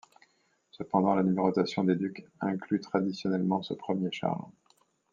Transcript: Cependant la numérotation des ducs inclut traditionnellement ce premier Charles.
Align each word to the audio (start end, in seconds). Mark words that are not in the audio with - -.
Cependant 0.71 1.13
la 1.13 1.21
numérotation 1.21 1.83
des 1.83 1.95
ducs 1.95 2.25
inclut 2.39 2.79
traditionnellement 2.79 3.61
ce 3.61 3.75
premier 3.75 4.11
Charles. 4.11 4.45